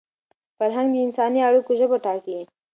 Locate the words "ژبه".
1.79-1.97